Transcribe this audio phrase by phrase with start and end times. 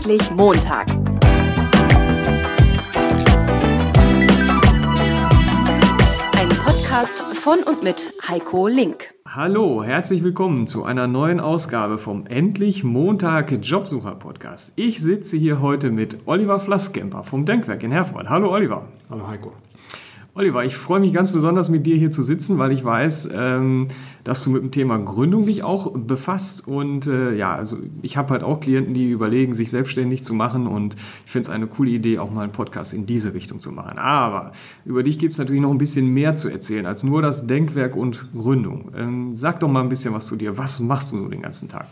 [0.00, 0.86] Endlich Montag.
[6.38, 9.12] Ein Podcast von und mit Heiko Link.
[9.28, 14.72] Hallo, herzlich willkommen zu einer neuen Ausgabe vom Endlich Montag Jobsucher Podcast.
[14.76, 18.30] Ich sitze hier heute mit Oliver Flasskemper vom Denkwerk in Herford.
[18.30, 18.88] Hallo Oliver.
[19.10, 19.52] Hallo Heiko.
[20.40, 23.88] Oliver, ich freue mich ganz besonders mit dir hier zu sitzen, weil ich weiß, ähm,
[24.24, 26.66] dass du mit dem Thema Gründung dich auch befasst.
[26.66, 30.66] Und äh, ja, also ich habe halt auch Klienten, die überlegen, sich selbstständig zu machen.
[30.66, 33.70] Und ich finde es eine coole Idee, auch mal einen Podcast in diese Richtung zu
[33.70, 33.98] machen.
[33.98, 34.52] Aber
[34.86, 37.94] über dich gibt es natürlich noch ein bisschen mehr zu erzählen als nur das Denkwerk
[37.94, 38.92] und Gründung.
[38.96, 40.56] Ähm, sag doch mal ein bisschen was zu dir.
[40.56, 41.86] Was machst du so den ganzen Tag?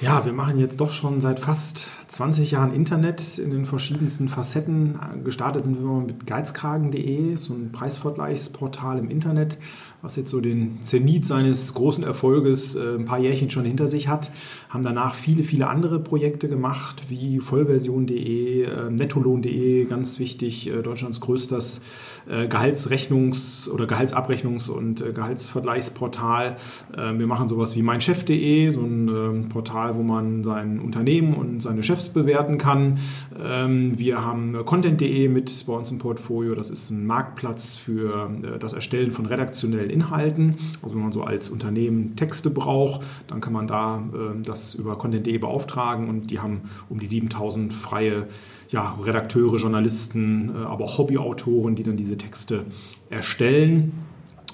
[0.00, 4.96] Ja, wir machen jetzt doch schon seit fast 20 Jahren Internet in den verschiedensten Facetten.
[5.24, 9.58] Gestartet sind wir mit geizkragen.de, so ein Preisvergleichsportal im Internet,
[10.00, 14.06] was jetzt so den Zenit seines großen Erfolges äh, ein paar Jährchen schon hinter sich
[14.06, 14.30] hat.
[14.68, 21.20] Haben danach viele, viele andere Projekte gemacht, wie Vollversion.de, äh, Nettolohn.de, ganz wichtig, äh, Deutschlands
[21.20, 21.84] größtes
[22.28, 26.56] Gehaltsrechnungs- oder Gehaltsabrechnungs- und Gehaltsvergleichsportal.
[26.94, 32.10] Wir machen sowas wie meinchef.de, so ein Portal, wo man sein Unternehmen und seine Chefs
[32.10, 32.98] bewerten kann.
[33.34, 36.54] Wir haben Content.de mit bei uns im Portfolio.
[36.54, 40.56] Das ist ein Marktplatz für das Erstellen von redaktionellen Inhalten.
[40.82, 44.96] Also wenn man so als Unternehmen Texte braucht, dann kann man da äh, das über
[44.96, 48.26] Content.de beauftragen und die haben um die 7000 freie
[48.70, 52.66] ja, Redakteure, Journalisten, äh, aber auch Hobbyautoren, die dann diese Texte
[53.08, 53.92] erstellen.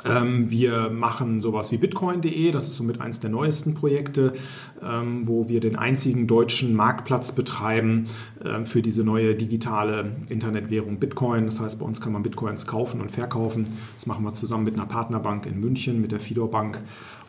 [0.05, 4.35] Ähm, wir machen sowas wie bitcoin.de, das ist somit eines der neuesten Projekte,
[4.83, 8.07] ähm, wo wir den einzigen deutschen Marktplatz betreiben
[8.45, 11.47] ähm, für diese neue digitale Internetwährung Bitcoin.
[11.47, 13.67] Das heißt, bei uns kann man Bitcoins kaufen und verkaufen.
[13.97, 16.83] Das machen wir zusammen mit einer Partnerbank in München, mit der Fidor Bank.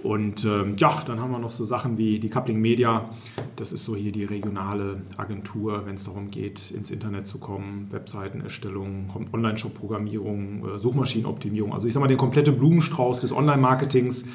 [0.06, 3.10] Und ähm, ja, dann haben wir noch so Sachen wie die Coupling Media.
[3.56, 7.88] Das ist so hier die regionale Agentur, wenn es darum geht, ins Internet zu kommen,
[7.90, 11.74] Webseitenerstellung, Online-Shop-Programmierung, äh, Suchmaschinenoptimierung.
[11.74, 14.26] Also ich sage mal, den kompletten Blumenstrauß des Online-Marketings.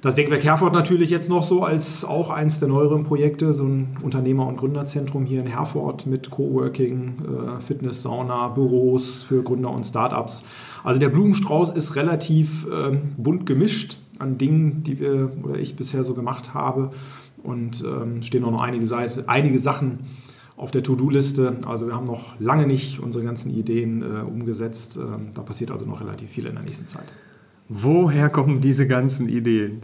[0.00, 3.98] Das Denkwerk Herford natürlich jetzt noch so als auch eins der neueren Projekte, so ein
[4.00, 9.84] Unternehmer- und Gründerzentrum hier in Herford mit Coworking, äh, Fitness, Sauna, Büros für Gründer und
[9.84, 10.46] Startups.
[10.82, 16.04] Also der Blumenstrauß ist relativ äh, bunt gemischt an Dingen, die wir oder ich bisher
[16.04, 16.90] so gemacht habe.
[17.42, 20.00] Und ähm, stehen auch noch einige, Seite, einige Sachen
[20.56, 21.56] auf der To-Do-Liste.
[21.66, 24.96] Also wir haben noch lange nicht unsere ganzen Ideen äh, umgesetzt.
[24.96, 27.06] Ähm, da passiert also noch relativ viel in der nächsten Zeit.
[27.72, 29.82] Woher kommen diese ganzen Ideen?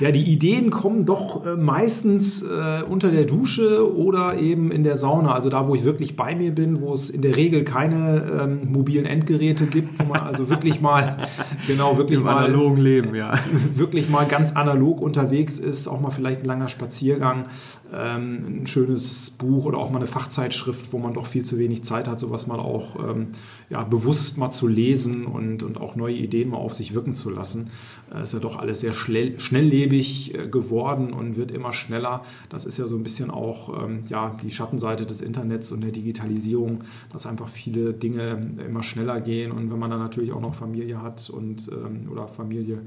[0.00, 4.96] Ja, die Ideen kommen doch äh, meistens äh, unter der Dusche oder eben in der
[4.96, 8.24] Sauna, also da, wo ich wirklich bei mir bin, wo es in der Regel keine
[8.42, 11.18] ähm, mobilen Endgeräte gibt, wo man also wirklich mal,
[11.68, 12.46] genau, wirklich Im mal.
[12.46, 13.34] analogen Leben, ja.
[13.74, 17.44] Wirklich mal ganz analog unterwegs ist, auch mal vielleicht ein langer Spaziergang,
[17.92, 22.06] ein schönes Buch oder auch mal eine Fachzeitschrift, wo man doch viel zu wenig Zeit
[22.06, 23.28] hat, sowas mal auch ähm,
[23.68, 27.30] ja, bewusst mal zu lesen und, und auch neue Ideen mal auf sich wirken zu
[27.30, 27.70] lassen.
[28.14, 32.22] Äh, ist ja doch alles sehr schnelllebig äh, geworden und wird immer schneller.
[32.48, 35.90] Das ist ja so ein bisschen auch ähm, ja, die Schattenseite des Internets und der
[35.90, 40.54] Digitalisierung, dass einfach viele Dinge immer schneller gehen und wenn man dann natürlich auch noch
[40.54, 42.82] Familie hat und ähm, oder Familie,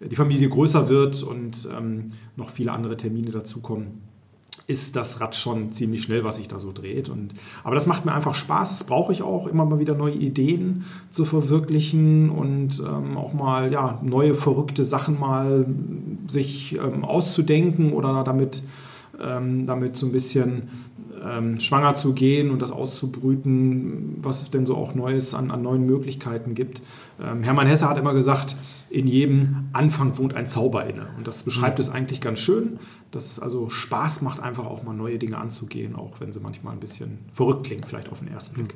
[0.00, 4.03] die Familie größer wird und ähm, noch viele andere Termine dazukommen
[4.66, 7.08] ist das Rad schon ziemlich schnell, was sich da so dreht.
[7.08, 8.70] Und, aber das macht mir einfach Spaß.
[8.70, 13.72] Das brauche ich auch, immer mal wieder neue Ideen zu verwirklichen und ähm, auch mal
[13.72, 15.66] ja, neue verrückte Sachen mal
[16.26, 18.62] sich ähm, auszudenken oder damit,
[19.20, 20.68] ähm, damit so ein bisschen
[21.22, 25.62] ähm, schwanger zu gehen und das auszubrüten, was es denn so auch Neues an, an
[25.62, 26.82] neuen Möglichkeiten gibt.
[27.22, 28.56] Ähm, Hermann Hesse hat immer gesagt,
[28.94, 31.08] in jedem Anfang wohnt ein Zauber inne.
[31.16, 32.78] Und das beschreibt es eigentlich ganz schön,
[33.10, 36.74] dass es also Spaß macht, einfach auch mal neue Dinge anzugehen, auch wenn sie manchmal
[36.74, 38.74] ein bisschen verrückt klingen, vielleicht auf den ersten Blick.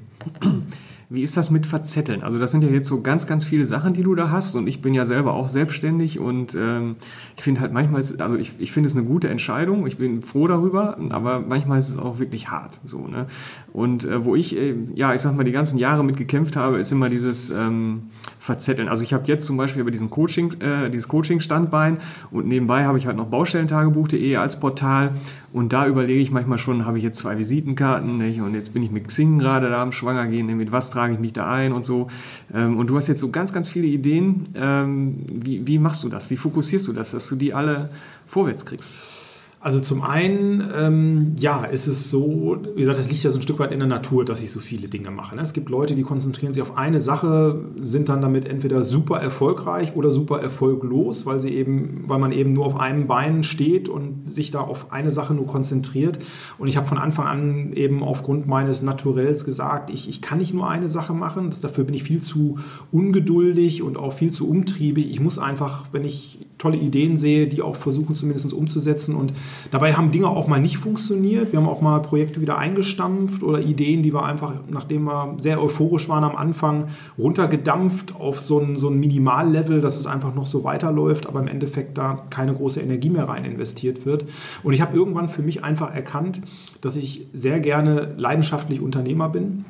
[1.10, 2.22] Wie ist das mit Verzetteln?
[2.22, 4.66] Also das sind ja jetzt so ganz, ganz viele Sachen, die du da hast und
[4.66, 6.96] ich bin ja selber auch selbstständig und ähm,
[7.34, 10.22] ich finde halt manchmal, ist, also ich, ich finde es eine gute Entscheidung, ich bin
[10.22, 12.78] froh darüber, aber manchmal ist es auch wirklich hart.
[12.84, 13.26] So, ne?
[13.72, 16.78] Und äh, wo ich, äh, ja, ich sag mal, die ganzen Jahre mit gekämpft habe,
[16.78, 18.02] ist immer dieses ähm,
[18.38, 18.88] Verzetteln.
[18.88, 21.98] Also ich habe jetzt zum Beispiel über diesen Coaching, äh, dieses Coaching-Standbein
[22.30, 25.12] und nebenbei habe ich halt noch Baustellentagebuch.de als Portal
[25.52, 28.40] und da überlege ich manchmal schon, habe ich jetzt zwei Visitenkarten nicht?
[28.40, 31.18] und jetzt bin ich mit Xing gerade da am Schwanger gehen, mit was trage ich
[31.18, 32.08] mich da ein und so.
[32.52, 34.48] Ähm, und du hast jetzt so ganz, ganz viele Ideen.
[34.54, 36.30] Ähm, wie, wie machst du das?
[36.30, 37.90] Wie fokussierst du das, dass du die alle
[38.26, 39.17] vorwärts kriegst?
[39.60, 43.42] Also zum einen, ähm, ja, ist es so, wie gesagt, das liegt ja so ein
[43.42, 45.34] Stück weit in der Natur, dass ich so viele Dinge mache.
[45.34, 45.42] Ne?
[45.42, 49.96] Es gibt Leute, die konzentrieren sich auf eine Sache, sind dann damit entweder super erfolgreich
[49.96, 54.30] oder super erfolglos, weil sie eben, weil man eben nur auf einem Bein steht und
[54.30, 56.20] sich da auf eine Sache nur konzentriert.
[56.58, 60.54] Und ich habe von Anfang an eben aufgrund meines Naturells gesagt, ich, ich kann nicht
[60.54, 61.50] nur eine Sache machen.
[61.50, 62.60] Das, dafür bin ich viel zu
[62.92, 65.10] ungeduldig und auch viel zu umtriebig.
[65.10, 69.14] Ich muss einfach, wenn ich tolle Ideen sehe, die auch versuchen zumindest umzusetzen.
[69.14, 69.32] Und
[69.70, 71.52] dabei haben Dinge auch mal nicht funktioniert.
[71.52, 75.62] Wir haben auch mal Projekte wieder eingestampft oder Ideen, die wir einfach, nachdem wir sehr
[75.62, 80.46] euphorisch waren am Anfang, runtergedampft auf so ein, so ein Minimallevel, dass es einfach noch
[80.46, 84.26] so weiterläuft, aber im Endeffekt da keine große Energie mehr rein investiert wird.
[84.62, 86.40] Und ich habe irgendwann für mich einfach erkannt,
[86.80, 89.64] dass ich sehr gerne leidenschaftlich Unternehmer bin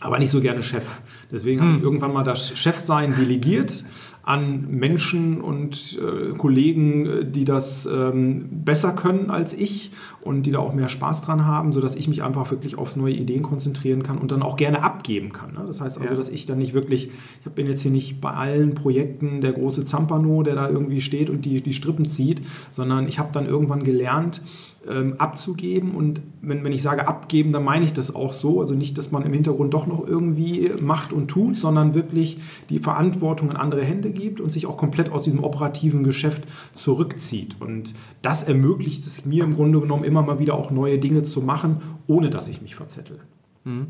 [0.00, 1.00] aber nicht so gerne Chef.
[1.30, 1.68] Deswegen hm.
[1.68, 3.84] habe ich irgendwann mal das Chefsein delegiert
[4.30, 9.90] an Menschen und äh, Kollegen, äh, die das ähm, besser können als ich
[10.22, 13.14] und die da auch mehr Spaß dran haben, sodass ich mich einfach wirklich auf neue
[13.14, 15.54] Ideen konzentrieren kann und dann auch gerne abgeben kann.
[15.54, 15.64] Ne?
[15.66, 16.16] Das heißt also, ja.
[16.16, 17.10] dass ich dann nicht wirklich,
[17.44, 21.28] ich bin jetzt hier nicht bei allen Projekten der große Zampano, der da irgendwie steht
[21.28, 24.42] und die, die Strippen zieht, sondern ich habe dann irgendwann gelernt,
[24.88, 25.92] ähm, abzugeben.
[25.92, 28.60] Und wenn, wenn ich sage abgeben, dann meine ich das auch so.
[28.60, 32.38] Also nicht, dass man im Hintergrund doch noch irgendwie macht und tut, sondern wirklich
[32.68, 37.56] die Verantwortung in andere Hände gibt und sich auch komplett aus diesem operativen Geschäft zurückzieht.
[37.60, 41.42] Und das ermöglicht es mir im Grunde genommen immer mal wieder auch neue Dinge zu
[41.42, 43.20] machen, ohne dass ich mich verzettel.
[43.64, 43.88] Mhm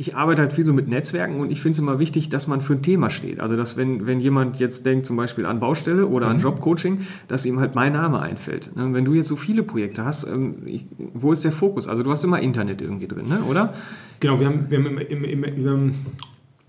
[0.00, 2.60] ich arbeite halt viel so mit Netzwerken und ich finde es immer wichtig, dass man
[2.60, 3.40] für ein Thema steht.
[3.40, 6.32] Also, dass wenn, wenn jemand jetzt denkt, zum Beispiel an Baustelle oder mhm.
[6.32, 8.76] an Jobcoaching, dass ihm halt mein Name einfällt.
[8.76, 11.88] Ne, wenn du jetzt so viele Projekte hast, ähm, ich, wo ist der Fokus?
[11.88, 13.40] Also, du hast immer Internet irgendwie drin, ne?
[13.50, 13.74] oder?
[14.20, 15.94] Genau, wir haben, wir haben, im, im, im,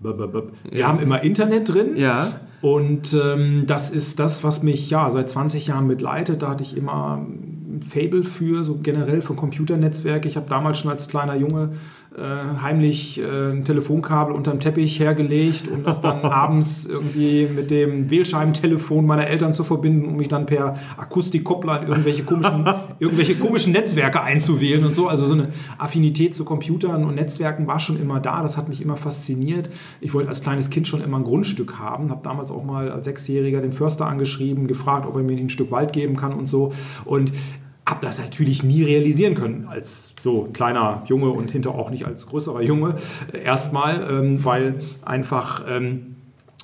[0.00, 1.96] wir haben immer Internet drin.
[1.96, 2.32] Ja.
[2.62, 6.42] Und ähm, das ist das, was mich ja seit 20 Jahren begleitet.
[6.42, 10.28] Da hatte ich immer ein Fable für, so generell für Computernetzwerke.
[10.28, 11.70] Ich habe damals schon als kleiner Junge
[12.18, 18.10] heimlich äh, ein Telefonkabel unter dem Teppich hergelegt, um das dann abends irgendwie mit dem
[18.10, 22.68] Wählscheibentelefon meiner Eltern zu verbinden, um mich dann per Akustikkoppler in irgendwelche komischen,
[22.98, 25.08] irgendwelche komischen Netzwerke einzuwählen und so.
[25.08, 25.48] Also so eine
[25.78, 28.42] Affinität zu Computern und Netzwerken war schon immer da.
[28.42, 29.70] Das hat mich immer fasziniert.
[30.00, 32.10] Ich wollte als kleines Kind schon immer ein Grundstück haben.
[32.10, 35.70] Habe damals auch mal als Sechsjähriger den Förster angeschrieben, gefragt, ob er mir ein Stück
[35.70, 36.72] Wald geben kann und so.
[37.04, 37.32] Und
[37.90, 42.26] habe das natürlich nie realisieren können als so kleiner Junge und hinter auch nicht als
[42.26, 42.94] größerer Junge.
[43.32, 46.09] Äh, erstmal, ähm, weil einfach ähm,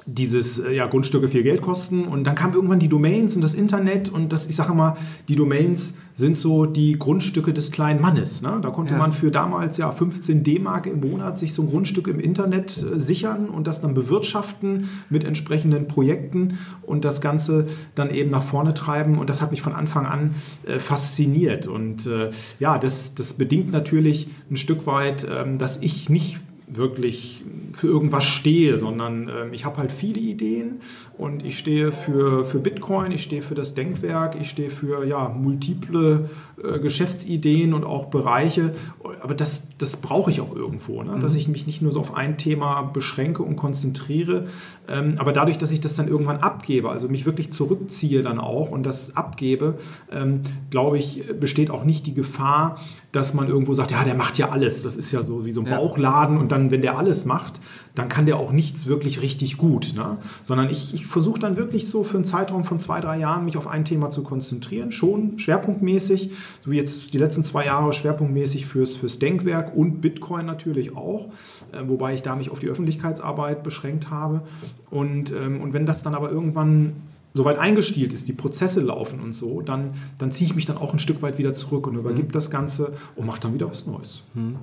[0.06, 2.04] dieses äh, ja, Grundstücke viel Geld kosten.
[2.04, 4.96] Und dann kamen irgendwann die Domains und das Internet und das, ich sage mal,
[5.28, 8.40] die Domains sind so die Grundstücke des kleinen Mannes.
[8.40, 8.58] Ne?
[8.62, 8.98] Da konnte ja.
[8.98, 12.98] man für damals ja 15 D-Mark im Monat sich so ein Grundstück im Internet äh,
[13.00, 18.74] sichern und das dann bewirtschaften mit entsprechenden Projekten und das Ganze dann eben nach vorne
[18.74, 19.18] treiben.
[19.18, 20.34] Und das hat mich von Anfang an
[20.66, 21.66] äh, fasziniert.
[21.66, 22.30] Und äh,
[22.60, 26.38] ja, das, das bedingt natürlich ein Stück weit, ähm, dass ich nicht
[26.76, 30.80] wirklich für irgendwas stehe, sondern äh, ich habe halt viele Ideen
[31.18, 35.30] und ich stehe für, für Bitcoin, ich stehe für das Denkwerk, ich stehe für ja,
[35.30, 36.28] multiple
[36.62, 38.74] äh, Geschäftsideen und auch Bereiche.
[39.22, 41.18] Aber das, das brauche ich auch irgendwo, ne?
[41.18, 41.38] dass mhm.
[41.38, 44.46] ich mich nicht nur so auf ein Thema beschränke und konzentriere.
[44.88, 48.70] Ähm, aber dadurch, dass ich das dann irgendwann abgebe, also mich wirklich zurückziehe dann auch
[48.70, 49.78] und das abgebe,
[50.12, 52.78] ähm, glaube ich, besteht auch nicht die Gefahr,
[53.12, 54.82] dass man irgendwo sagt, ja, der macht ja alles.
[54.82, 55.78] Das ist ja so wie so ein ja.
[55.78, 57.60] Bauchladen und dann, wenn der alles macht,
[57.96, 59.94] dann kann der auch nichts wirklich richtig gut.
[59.96, 60.18] Ne?
[60.44, 63.56] Sondern ich, ich versuche dann wirklich so für einen Zeitraum von zwei, drei Jahren mich
[63.56, 66.30] auf ein Thema zu konzentrieren, schon schwerpunktmäßig,
[66.64, 71.30] so wie jetzt die letzten zwei Jahre schwerpunktmäßig fürs, fürs Denkwerk und Bitcoin natürlich auch,
[71.72, 74.42] äh, wobei ich da mich auf die Öffentlichkeitsarbeit beschränkt habe.
[74.90, 76.92] Und, ähm, und wenn das dann aber irgendwann
[77.36, 80.92] soweit eingestielt ist, die Prozesse laufen und so, dann, dann ziehe ich mich dann auch
[80.92, 82.32] ein Stück weit wieder zurück und übergebe mhm.
[82.32, 84.22] das Ganze und mache dann wieder was Neues.
[84.34, 84.56] Mhm.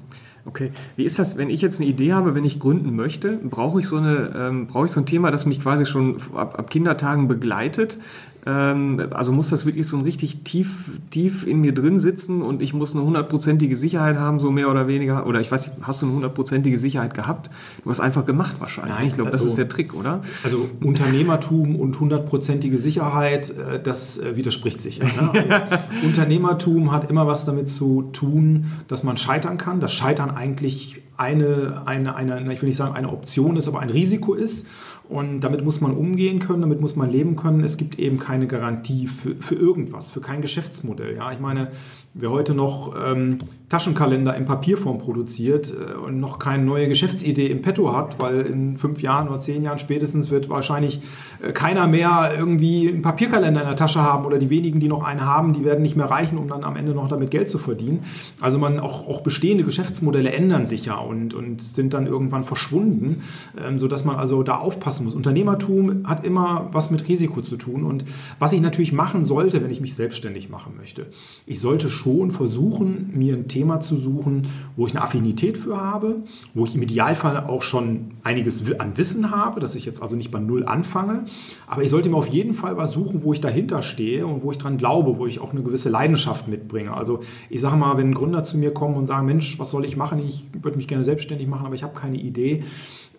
[0.45, 3.79] Okay, wie ist das, wenn ich jetzt eine Idee habe, wenn ich gründen möchte, brauche
[3.79, 6.69] ich so eine, ähm, brauche ich so ein Thema, das mich quasi schon ab, ab
[6.69, 7.99] Kindertagen begleitet?
[8.45, 12.61] Ähm, also muss das wirklich so ein richtig tief, tief in mir drin sitzen und
[12.61, 15.25] ich muss eine hundertprozentige Sicherheit haben, so mehr oder weniger.
[15.27, 17.49] Oder ich weiß nicht, hast du eine hundertprozentige Sicherheit gehabt?
[17.83, 18.95] Du hast einfach gemacht wahrscheinlich.
[18.95, 20.21] Nein, ich glaube, also, das ist der Trick, oder?
[20.43, 24.97] Also Unternehmertum und hundertprozentige Sicherheit, äh, das äh, widerspricht sich.
[24.97, 25.31] Ja, ne?
[25.33, 29.79] also, Unternehmertum hat immer was damit zu tun, dass man scheitern kann.
[29.79, 33.89] Das Scheitern eigentlich eine, eine, eine, ich will nicht sagen eine Option ist, aber ein
[33.89, 34.67] Risiko ist.
[35.09, 37.63] Und damit muss man umgehen können, damit muss man leben können.
[37.63, 41.15] Es gibt eben keine Garantie für, für irgendwas, für kein Geschäftsmodell.
[41.15, 41.31] Ja?
[41.31, 41.71] Ich meine,
[42.15, 43.39] Wer heute noch ähm,
[43.69, 48.77] Taschenkalender in Papierform produziert äh, und noch keine neue Geschäftsidee im Petto hat, weil in
[48.77, 51.01] fünf Jahren oder zehn Jahren spätestens wird wahrscheinlich
[51.41, 55.03] äh, keiner mehr irgendwie einen Papierkalender in der Tasche haben oder die wenigen, die noch
[55.03, 57.57] einen haben, die werden nicht mehr reichen, um dann am Ende noch damit Geld zu
[57.57, 58.03] verdienen.
[58.39, 63.23] Also man auch, auch bestehende Geschäftsmodelle ändern sich ja und, und sind dann irgendwann verschwunden,
[63.59, 65.15] ähm, sodass man also da aufpassen muss.
[65.15, 68.05] Unternehmertum hat immer was mit Risiko zu tun und
[68.37, 71.07] was ich natürlich machen sollte, wenn ich mich selbstständig machen möchte.
[71.47, 75.79] Ich sollte schon versuchen, mir ein Thema Thema zu suchen, wo ich eine Affinität für
[75.79, 80.17] habe, wo ich im Idealfall auch schon einiges an Wissen habe, dass ich jetzt also
[80.17, 81.25] nicht bei Null anfange.
[81.65, 84.51] Aber ich sollte mir auf jeden Fall was suchen, wo ich dahinter stehe und wo
[84.51, 86.93] ich dran glaube, wo ich auch eine gewisse Leidenschaft mitbringe.
[86.93, 89.95] Also ich sage mal, wenn Gründer zu mir kommen und sagen, Mensch, was soll ich
[89.95, 90.19] machen?
[90.19, 92.63] Ich würde mich gerne selbstständig machen, aber ich habe keine Idee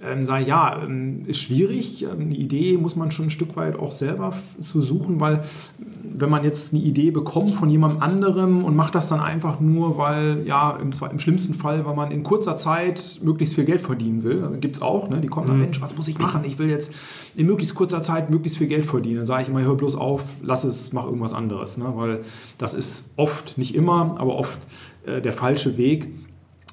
[0.07, 2.03] ähm, sage ja, ähm, ist schwierig.
[2.03, 5.41] Ähm, eine Idee muss man schon ein Stück weit auch selber zu suchen, weil
[6.03, 9.99] wenn man jetzt eine Idee bekommt von jemand anderem und macht das dann einfach nur,
[9.99, 14.23] weil ja im, im schlimmsten Fall, weil man in kurzer Zeit möglichst viel Geld verdienen
[14.23, 15.21] will, gibt es auch, ne?
[15.21, 15.63] die kommen dann, mhm.
[15.63, 16.43] Mensch, was muss ich machen?
[16.45, 16.95] Ich will jetzt
[17.35, 19.17] in möglichst kurzer Zeit möglichst viel Geld verdienen.
[19.17, 21.93] Dann sage ich immer, hör bloß auf, lass es, mach irgendwas anderes, ne?
[21.95, 22.21] weil
[22.59, 24.61] das ist oft, nicht immer, aber oft
[25.07, 26.09] äh, der falsche Weg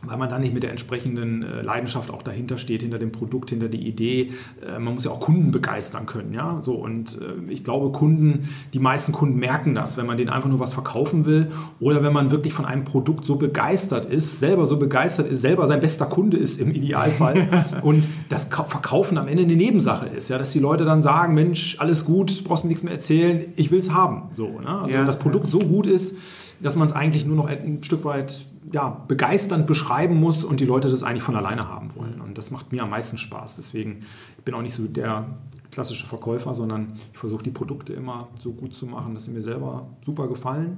[0.04, 3.52] weil man dann nicht mit der entsprechenden äh, Leidenschaft auch dahinter steht, hinter dem Produkt,
[3.52, 4.32] hinter der Idee.
[4.66, 6.60] Äh, man muss ja auch Kunden begeistern können, ja.
[6.62, 10.50] So und äh, ich glaube, Kunden, die meisten Kunden merken das, wenn man denen einfach
[10.50, 14.66] nur was verkaufen will oder wenn man wirklich von einem Produkt so begeistert ist, selber
[14.66, 17.48] so begeistert ist, selber sein bester Kunde ist im Idealfall
[17.84, 21.78] und das Verkaufen am Ende eine Nebensache ist, ja, dass die Leute dann sagen, Mensch,
[21.80, 24.60] alles gut, brauchst mir nichts mehr erzählen, ich will es haben, so.
[24.60, 24.68] Ne?
[24.68, 26.16] Also ja, wenn das Produkt so gut ist,
[26.62, 30.66] dass man es eigentlich nur noch ein Stück weit ja, begeisternd beschreiben muss und die
[30.66, 32.22] Leute das eigentlich von alleine haben wollen.
[32.22, 33.58] Und das macht mir am meisten Spaß.
[33.58, 34.04] Deswegen
[34.42, 35.28] ich bin auch nicht so der
[35.70, 39.42] klassische Verkäufer, sondern ich versuche die Produkte immer so gut zu machen, dass sie mir
[39.42, 40.78] selber super gefallen.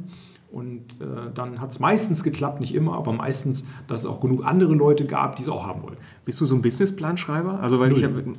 [0.51, 4.45] Und äh, dann hat es meistens geklappt, nicht immer, aber meistens, dass es auch genug
[4.45, 5.95] andere Leute gab, die es auch haben wollen.
[6.25, 7.61] Bist du so ein Businessplanschreiber?
[7.61, 7.97] Also weil null.
[7.97, 8.33] ich habe null,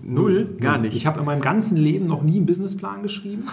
[0.44, 0.94] null, gar nicht.
[0.94, 3.48] Ich habe in meinem ganzen Leben noch nie einen Businessplan geschrieben.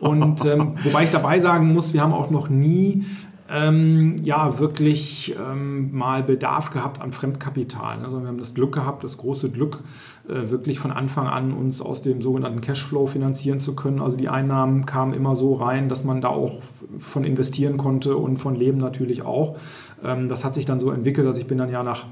[0.00, 3.04] Und ähm, wobei ich dabei sagen muss, wir haben auch noch nie
[3.50, 8.02] ähm, ja, wirklich ähm, mal Bedarf gehabt an Fremdkapital.
[8.02, 9.78] Also wir haben das Glück gehabt, das große Glück,
[10.28, 14.00] äh, wirklich von Anfang an uns aus dem sogenannten Cashflow finanzieren zu können.
[14.00, 16.60] Also die Einnahmen kamen immer so rein, dass man da auch
[16.98, 19.56] von investieren konnte und von leben natürlich auch.
[20.04, 22.04] Ähm, das hat sich dann so entwickelt, also ich bin dann ja nach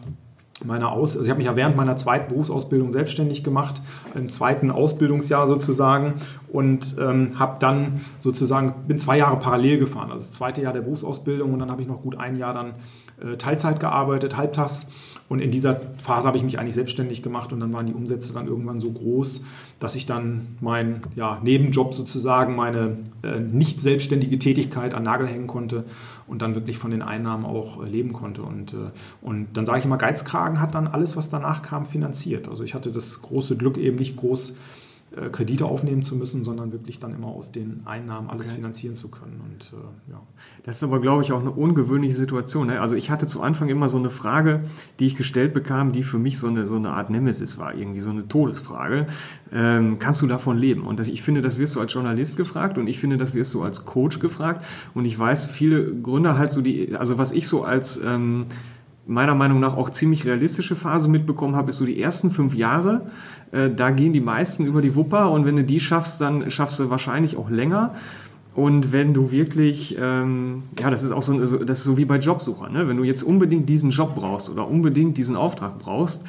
[0.65, 3.81] meiner Aus, also ich habe mich ja während meiner zweiten Berufsausbildung selbstständig gemacht,
[4.15, 6.15] im zweiten Ausbildungsjahr sozusagen
[6.49, 10.81] und ähm, habe dann sozusagen, bin zwei Jahre parallel gefahren, also das zweite Jahr der
[10.81, 12.75] Berufsausbildung und dann habe ich noch gut ein Jahr dann
[13.21, 14.91] äh, Teilzeit gearbeitet, halbtags
[15.29, 18.33] und in dieser Phase habe ich mich eigentlich selbstständig gemacht und dann waren die Umsätze
[18.33, 19.45] dann irgendwann so groß,
[19.81, 25.49] dass ich dann meinen ja, Nebenjob sozusagen, meine äh, nicht selbstständige Tätigkeit an Nagel hängen
[25.49, 25.85] konnte
[26.29, 28.43] und dann wirklich von den Einnahmen auch äh, leben konnte.
[28.43, 28.77] Und, äh,
[29.21, 32.49] und dann sage ich immer, Geizkragen hat dann alles, was danach kam, finanziert.
[32.49, 34.59] Also ich hatte das große Glück eben nicht groß
[35.31, 38.57] Kredite aufnehmen zu müssen, sondern wirklich dann immer aus den Einnahmen alles okay.
[38.57, 39.41] finanzieren zu können.
[39.41, 40.21] Und, äh, ja.
[40.65, 42.67] Das ist aber, glaube ich, auch eine ungewöhnliche Situation.
[42.67, 42.81] Ne?
[42.81, 44.65] Also ich hatte zu Anfang immer so eine Frage,
[44.99, 48.01] die ich gestellt bekam, die für mich so eine, so eine Art Nemesis war, irgendwie
[48.01, 49.07] so eine Todesfrage.
[49.53, 50.87] Ähm, kannst du davon leben?
[50.87, 53.55] Und das, ich finde, das wirst du als Journalist gefragt und ich finde, das wirst
[53.55, 54.67] du als Coach gefragt.
[54.93, 58.03] Und ich weiß, viele Gründer halt so die, also was ich so als...
[58.05, 58.47] Ähm,
[59.07, 63.03] meiner Meinung nach auch ziemlich realistische Phase mitbekommen habe, ist so die ersten fünf Jahre.
[63.53, 66.79] Äh, da gehen die meisten über die Wupper und wenn du die schaffst, dann schaffst
[66.79, 67.95] du wahrscheinlich auch länger.
[68.55, 72.17] Und wenn du wirklich, ähm, ja, das ist auch so, das ist so wie bei
[72.17, 72.89] Jobsuchern, ne?
[72.89, 76.25] wenn du jetzt unbedingt diesen Job brauchst oder unbedingt diesen Auftrag brauchst,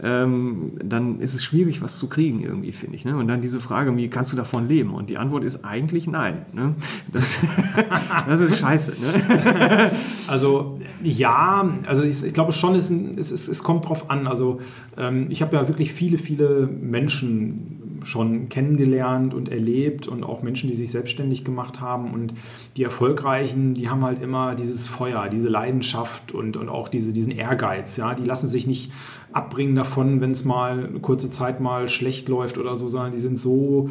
[0.00, 3.04] ähm, dann ist es schwierig, was zu kriegen irgendwie, finde ich.
[3.04, 3.16] Ne?
[3.16, 4.94] Und dann diese Frage, wie kannst du davon leben?
[4.94, 6.46] Und die Antwort ist eigentlich nein.
[6.52, 6.74] Ne?
[7.12, 7.38] Das,
[8.26, 8.92] das, ist scheiße.
[8.92, 9.90] Ne?
[10.28, 14.26] Also ja, also ich, ich glaube schon, es, es, es, kommt drauf an.
[14.26, 14.60] Also
[14.96, 20.68] ähm, ich habe ja wirklich viele, viele Menschen schon kennengelernt und erlebt und auch Menschen,
[20.68, 22.12] die sich selbstständig gemacht haben.
[22.12, 22.34] Und
[22.76, 27.32] die Erfolgreichen, die haben halt immer dieses Feuer, diese Leidenschaft und, und auch diese, diesen
[27.32, 27.96] Ehrgeiz.
[27.96, 28.14] Ja?
[28.14, 28.92] Die lassen sich nicht
[29.32, 33.18] abbringen davon, wenn es mal eine kurze Zeit mal schlecht läuft oder so, sondern die
[33.18, 33.88] sind so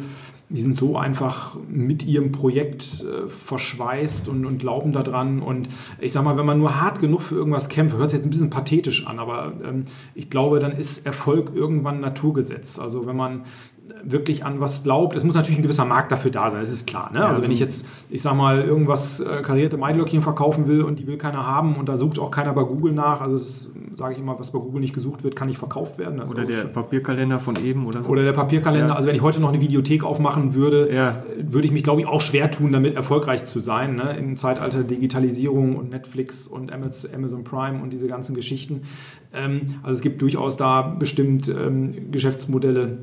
[0.52, 5.40] die sind so einfach mit ihrem Projekt äh, verschweißt und, und glauben daran.
[5.40, 8.26] Und ich sage mal, wenn man nur hart genug für irgendwas kämpft, hört sich jetzt
[8.26, 12.78] ein bisschen pathetisch an, aber ähm, ich glaube, dann ist Erfolg irgendwann Naturgesetz.
[12.78, 13.44] Also wenn man
[14.04, 15.16] wirklich an was glaubt.
[15.16, 17.10] Es muss natürlich ein gewisser Markt dafür da sein, das ist klar.
[17.12, 17.20] Ne?
[17.20, 20.98] Ja, also wenn ich jetzt, ich sag mal, irgendwas äh, karierte Maiglöckchen verkaufen will und
[20.98, 23.36] die will keiner haben und da sucht auch keiner bei Google nach, also
[23.94, 26.18] sage ich immer, was bei Google nicht gesucht wird, kann nicht verkauft werden.
[26.18, 26.72] Das oder der schön.
[26.72, 28.10] Papierkalender von eben oder so.
[28.10, 28.94] Oder der Papierkalender, ja.
[28.94, 31.22] also wenn ich heute noch eine Videothek aufmachen würde, ja.
[31.38, 33.96] würde ich mich, glaube ich, auch schwer tun, damit erfolgreich zu sein.
[33.96, 34.16] Ne?
[34.16, 38.82] Im Zeitalter Digitalisierung und Netflix und Amazon Prime und diese ganzen Geschichten.
[39.32, 42.98] Ähm, also es gibt durchaus da bestimmt ähm, Geschäftsmodelle,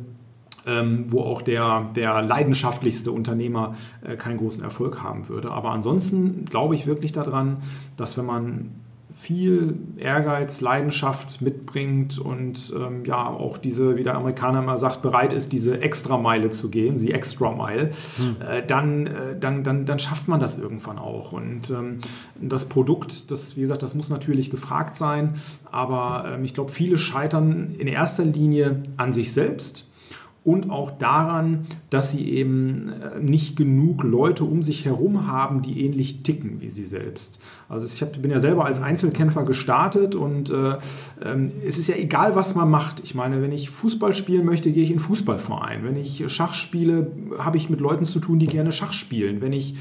[1.07, 5.51] wo auch der, der leidenschaftlichste Unternehmer äh, keinen großen Erfolg haben würde.
[5.51, 7.57] Aber ansonsten glaube ich wirklich daran,
[7.97, 8.71] dass wenn man
[9.19, 15.33] viel Ehrgeiz, Leidenschaft mitbringt und ähm, ja auch diese, wie der Amerikaner immer sagt, bereit
[15.33, 18.35] ist, diese Extrameile zu gehen, die Extra Mile, hm.
[18.39, 21.33] äh, dann, äh, dann, dann, dann schafft man das irgendwann auch.
[21.33, 21.99] Und ähm,
[22.39, 25.35] das Produkt, das, wie gesagt, das muss natürlich gefragt sein,
[25.69, 29.88] aber ähm, ich glaube, viele scheitern in erster Linie an sich selbst
[30.49, 35.85] und auch daran, dass sie eben äh, nicht genug Leute um sich herum haben, die
[35.85, 37.39] ähnlich ticken wie sie selbst.
[37.67, 41.95] Also ich hab, bin ja selber als Einzelkämpfer gestartet und äh, äh, es ist ja
[41.95, 42.99] egal, was man macht.
[43.01, 45.83] Ich meine, wenn ich Fußball spielen möchte, gehe ich in Fußballverein.
[45.83, 49.41] Wenn ich Schach spiele, habe ich mit Leuten zu tun, die gerne Schach spielen.
[49.41, 49.75] Wenn ich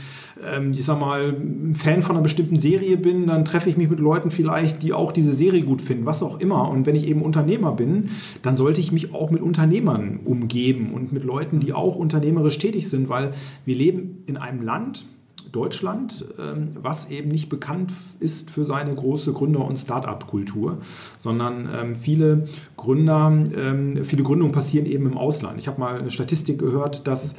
[0.45, 3.89] ähm, ich sag mal, ein Fan von einer bestimmten Serie bin, dann treffe ich mich
[3.89, 6.71] mit Leuten vielleicht, die auch diese Serie gut finden, was auch immer.
[6.71, 8.11] Und wenn ich eben Unternehmer bin,
[8.43, 12.89] dann sollte ich mich auch mit Unternehmern umgeben und mit Leuten, die auch unternehmerisch tätig
[12.89, 13.33] sind, weil
[13.65, 15.07] wir leben in einem Land,
[15.53, 20.79] Deutschland, ähm, was eben nicht bekannt ist für seine große Gründer- und Start-up-Kultur,
[21.17, 23.27] sondern ähm, viele Gründer,
[23.57, 25.59] ähm, viele Gründungen passieren eben im Ausland.
[25.59, 27.37] Ich habe mal eine Statistik gehört, dass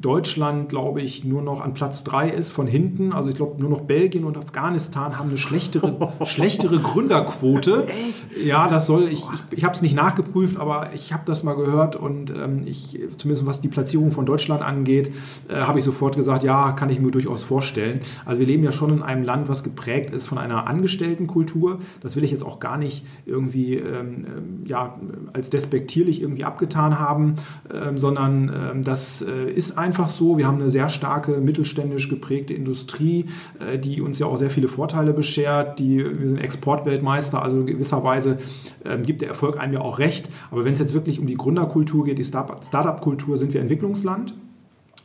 [0.00, 3.12] Deutschland, glaube ich, nur noch an Platz 3 ist von hinten.
[3.12, 7.86] Also ich glaube, nur noch Belgien und Afghanistan haben eine schlechtere, schlechtere Gründerquote.
[8.42, 11.56] Ja, das soll, ich, ich, ich habe es nicht nachgeprüft, aber ich habe das mal
[11.56, 12.32] gehört und
[12.64, 15.12] ich, zumindest was die Platzierung von Deutschland angeht,
[15.48, 18.00] äh, habe ich sofort gesagt, ja, kann ich mir durch durchaus vorstellen.
[18.24, 21.78] Also wir leben ja schon in einem Land, was geprägt ist von einer Angestelltenkultur.
[22.00, 24.98] Das will ich jetzt auch gar nicht irgendwie ähm, ähm ja,
[25.32, 27.36] als despektierlich irgendwie abgetan haben,
[27.72, 30.38] ähm, sondern ähm, das äh, ist einfach so.
[30.38, 33.26] Wir haben eine sehr starke mittelständisch geprägte Industrie,
[33.58, 35.78] äh, die uns ja auch sehr viele Vorteile beschert.
[35.80, 38.38] Die, wir sind Exportweltmeister, also in gewisser Weise
[38.84, 40.28] ähm, gibt der Erfolg einem ja auch recht.
[40.50, 44.34] Aber wenn es jetzt wirklich um die Gründerkultur geht, die Startup-Kultur, sind wir Entwicklungsland.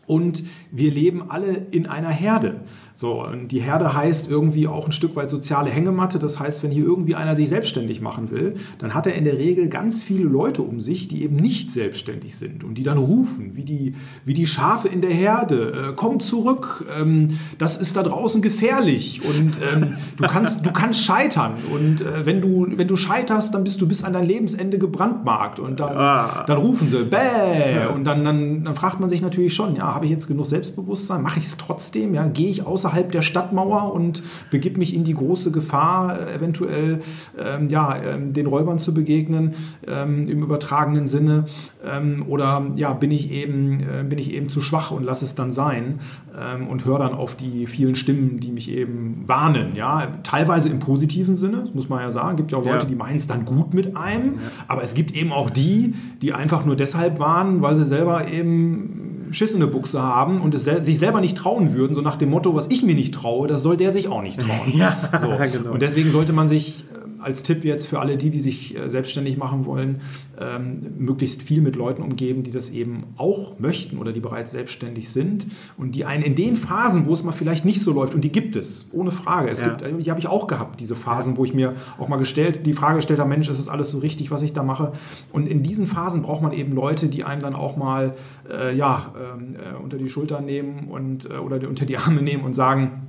[0.07, 2.61] Und wir leben alle in einer Herde.
[2.97, 6.17] So, und die Herde heißt irgendwie auch ein Stück weit soziale Hängematte.
[6.17, 9.37] Das heißt, wenn hier irgendwie einer sich selbstständig machen will, dann hat er in der
[9.37, 13.57] Regel ganz viele Leute um sich, die eben nicht selbstständig sind und die dann rufen,
[13.57, 18.03] wie die, wie die Schafe in der Herde, äh, komm zurück, ähm, das ist da
[18.03, 21.55] draußen gefährlich und ähm, du, kannst, du kannst scheitern.
[21.73, 25.59] Und äh, wenn, du, wenn du scheiterst, dann bist du bis an dein Lebensende gebrandmarkt.
[25.59, 26.45] Und dann, ah.
[26.47, 27.87] dann rufen sie, bäh!
[27.93, 31.21] Und dann, dann, dann fragt man sich natürlich schon, ja, habe ich jetzt genug Selbstbewusstsein?
[31.21, 32.13] Mache ich es trotzdem?
[32.13, 34.21] Ja, gehe ich außer außerhalb der Stadtmauer und
[34.51, 36.99] begib mich in die große Gefahr, eventuell
[37.37, 39.55] ähm, ja, ähm, den Räubern zu begegnen
[39.87, 41.45] ähm, im übertragenen Sinne.
[41.83, 45.35] Ähm, oder ja, bin ich, eben, äh, bin ich eben zu schwach und lasse es
[45.35, 45.99] dann sein
[46.37, 49.75] ähm, und höre dann auf die vielen Stimmen, die mich eben warnen.
[49.75, 50.07] Ja?
[50.23, 52.31] Teilweise im positiven Sinne, muss man ja sagen.
[52.31, 52.89] Es gibt ja auch Leute, ja.
[52.89, 54.39] die meinen es dann gut mit einem, ja.
[54.67, 59.14] aber es gibt eben auch die, die einfach nur deshalb warnen, weil sie selber eben
[59.35, 62.29] Schiss in der Buchse haben und es sich selber nicht trauen würden, so nach dem
[62.29, 64.73] Motto, was ich mir nicht traue, das soll der sich auch nicht trauen.
[64.75, 65.27] ja, so.
[65.51, 65.71] genau.
[65.71, 66.85] Und deswegen sollte man sich
[67.25, 70.01] als Tipp jetzt für alle die, die sich äh, selbstständig machen wollen,
[70.39, 75.09] ähm, möglichst viel mit Leuten umgeben, die das eben auch möchten oder die bereits selbstständig
[75.09, 78.21] sind und die einen in den Phasen, wo es mal vielleicht nicht so läuft, und
[78.21, 79.49] die gibt es, ohne Frage.
[79.49, 79.69] Es ja.
[79.69, 82.65] gibt, äh, die habe ich auch gehabt, diese Phasen, wo ich mir auch mal gestellt,
[82.65, 84.91] die Frage gestellt habe, Mensch, ist das alles so richtig, was ich da mache?
[85.31, 88.13] Und in diesen Phasen braucht man eben Leute, die einem dann auch mal
[88.49, 92.43] äh, ja, ähm, äh, unter die Schultern nehmen und, äh, oder unter die Arme nehmen
[92.43, 93.01] und sagen,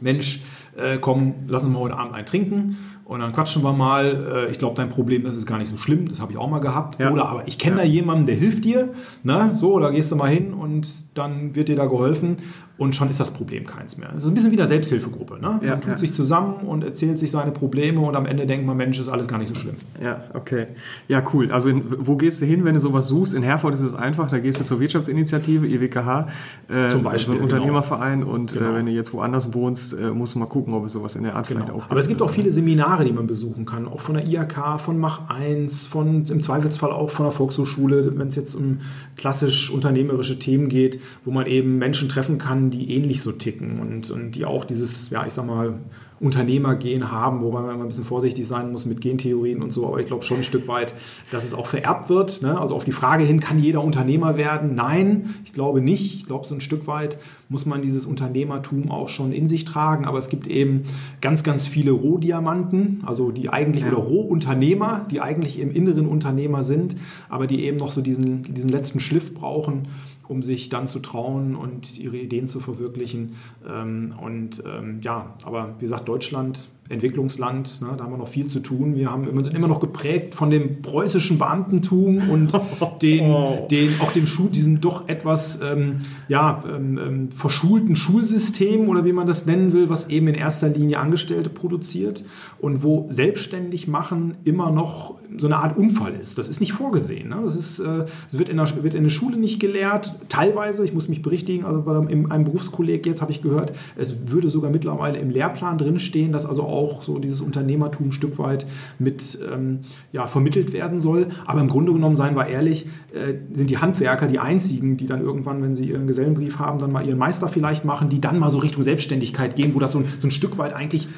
[0.00, 0.42] Mensch,
[0.76, 4.46] äh, komm, lass uns mal heute Abend ein trinken und dann quatschen wir mal.
[4.46, 6.48] Äh, ich glaube, dein Problem das ist gar nicht so schlimm, das habe ich auch
[6.48, 7.00] mal gehabt.
[7.00, 7.10] Ja.
[7.10, 7.82] Oder aber ich kenne ja.
[7.82, 8.90] da jemanden, der hilft dir.
[9.22, 9.50] Ne?
[9.54, 12.36] So, da gehst du mal hin und dann wird dir da geholfen
[12.78, 14.10] und schon ist das Problem keins mehr.
[14.16, 15.38] Es ist ein bisschen wie eine Selbsthilfegruppe.
[15.40, 15.60] Ne?
[15.62, 18.76] Ja, man tut sich zusammen und erzählt sich seine Probleme und am Ende denkt man,
[18.76, 19.76] Mensch, ist alles gar nicht so schlimm.
[20.02, 20.66] Ja, okay.
[21.06, 21.52] Ja, cool.
[21.52, 23.34] Also in, wo gehst du hin, wenn du sowas suchst?
[23.34, 26.28] In Herford ist es einfach, da gehst du zur Wirtschaftsinitiative, EWKH,
[26.68, 27.56] äh, zum Beispiel, so ein genau.
[27.56, 28.70] Unternehmerverein und äh, genau.
[28.70, 31.24] äh, wenn du jetzt woanders wohnst, äh, musst du mal gucken, ob es sowas in
[31.24, 31.60] der Art genau.
[31.60, 31.90] vielleicht auch gibt.
[31.90, 34.98] Aber es gibt auch viele Seminare, die man besuchen kann, auch von der IHK, von
[34.98, 38.78] Mach 1, von, im Zweifelsfall auch von der Volkshochschule, wenn es jetzt um
[39.16, 44.10] klassisch unternehmerische Themen geht, wo man eben Menschen treffen kann, die ähnlich so ticken und,
[44.10, 45.74] und die auch dieses, ja, ich sag mal,
[46.22, 50.06] Unternehmergehen haben, wobei man ein bisschen vorsichtig sein muss mit Gentheorien und so, aber ich
[50.06, 50.94] glaube schon ein Stück weit,
[51.32, 52.42] dass es auch vererbt wird.
[52.42, 52.60] Ne?
[52.60, 54.76] Also auf die Frage hin, kann jeder Unternehmer werden?
[54.76, 56.14] Nein, ich glaube nicht.
[56.14, 60.04] Ich glaube, so ein Stück weit muss man dieses Unternehmertum auch schon in sich tragen,
[60.04, 60.84] aber es gibt eben
[61.20, 63.90] ganz, ganz viele Rohdiamanten, also die eigentlich, ja.
[63.90, 66.94] oder Rohunternehmer, die eigentlich im Inneren Unternehmer sind,
[67.28, 69.88] aber die eben noch so diesen, diesen letzten Schliff brauchen,
[70.32, 73.36] um sich dann zu trauen und ihre Ideen zu verwirklichen.
[73.68, 78.46] Ähm, und ähm, ja, aber wie gesagt, Deutschland Entwicklungsland, ne, da haben wir noch viel
[78.46, 78.94] zu tun.
[78.94, 82.52] Wir haben, wir sind immer noch geprägt von dem preußischen Beamtentum und
[83.02, 83.66] den, oh.
[83.70, 89.12] den, auch dem Schul, diesen doch etwas ähm, ja, ähm, ähm, verschulten Schulsystem oder wie
[89.12, 92.24] man das nennen will, was eben in erster Linie Angestellte produziert
[92.60, 96.38] und wo selbstständig machen immer noch so eine Art Unfall ist.
[96.38, 97.30] Das ist nicht vorgesehen.
[97.30, 97.38] Ne?
[97.42, 100.92] Das ist, äh, es wird in, der, wird in der Schule nicht gelehrt, teilweise, ich
[100.92, 105.18] muss mich berichtigen, also bei einem Berufskolleg jetzt habe ich gehört, es würde sogar mittlerweile
[105.18, 108.66] im Lehrplan drinstehen, dass also auch so dieses Unternehmertum ein Stück weit
[108.98, 111.28] mit ähm, ja, vermittelt werden soll.
[111.46, 115.20] Aber im Grunde genommen, seien wir ehrlich, äh, sind die Handwerker die einzigen, die dann
[115.20, 118.50] irgendwann, wenn sie ihren Gesellenbrief haben, dann mal ihren Meister vielleicht machen, die dann mal
[118.50, 121.08] so Richtung Selbstständigkeit gehen, wo das so ein, so ein Stück weit eigentlich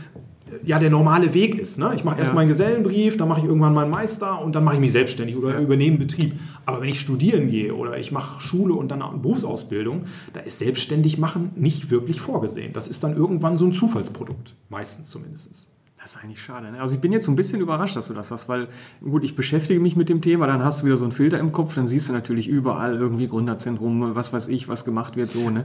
[0.65, 1.79] ja der normale Weg ist.
[1.79, 1.93] Ne?
[1.95, 2.35] Ich mache erst ja.
[2.35, 5.51] meinen Gesellenbrief, dann mache ich irgendwann meinen Meister und dann mache ich mich selbstständig oder
[5.51, 5.61] ja.
[5.61, 6.35] übernehme Betrieb.
[6.67, 10.59] Aber wenn ich studieren gehe oder ich mache Schule und dann eine Berufsausbildung, da ist
[10.59, 12.73] selbstständig machen nicht wirklich vorgesehen.
[12.73, 15.74] Das ist dann irgendwann so ein Zufallsprodukt, meistens zumindest.
[16.05, 16.71] Das ist eigentlich schade.
[16.71, 16.79] Ne?
[16.83, 18.69] Also ich bin jetzt so ein bisschen überrascht, dass du das hast, weil
[19.03, 21.51] gut, ich beschäftige mich mit dem Thema, dann hast du wieder so einen Filter im
[21.51, 25.49] Kopf, dann siehst du natürlich überall irgendwie Gründerzentrum, was weiß ich, was gemacht wird, so.
[25.49, 25.65] Ne?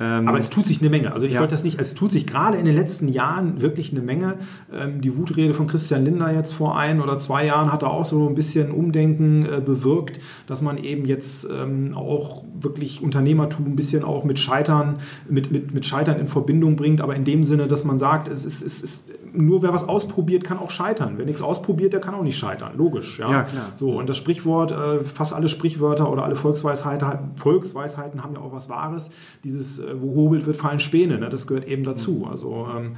[0.00, 1.12] Ähm, Aber es tut sich eine Menge.
[1.12, 1.38] Also ich ja.
[1.38, 4.38] wollte das nicht, es tut sich gerade in den letzten Jahren wirklich eine Menge.
[4.74, 8.04] Ähm, die Wutrede von Christian Lindner jetzt vor ein oder zwei Jahren hat da auch
[8.04, 10.18] so ein bisschen Umdenken äh, bewirkt,
[10.48, 15.72] dass man eben jetzt ähm, auch wirklich Unternehmertum ein bisschen auch mit Scheitern, mit, mit,
[15.72, 18.82] mit Scheitern in Verbindung bringt, aber in dem Sinne, dass man sagt, es ist, es
[18.82, 21.14] ist nur wer was ausprobiert, kann auch scheitern.
[21.16, 22.72] Wer nichts ausprobiert, der kann auch nicht scheitern.
[22.76, 23.18] Logisch.
[23.18, 23.66] Ja, ja klar.
[23.74, 28.52] So, und das Sprichwort, äh, fast alle Sprichwörter oder alle Volksweisheiten, Volksweisheiten haben ja auch
[28.52, 29.10] was Wahres.
[29.44, 31.18] Dieses, äh, wo hobelt wird, fallen Späne.
[31.18, 31.28] Ne?
[31.28, 32.26] Das gehört eben dazu.
[32.30, 32.96] Also ähm,